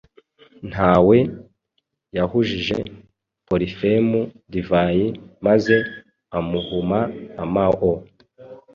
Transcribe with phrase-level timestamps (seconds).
[0.69, 1.17] Ntawe,"
[2.17, 2.77] yahujije
[3.47, 4.19] Polifemu
[4.51, 5.05] divayi
[5.45, 5.75] maze
[6.37, 6.99] amuhuma
[7.43, 7.93] amao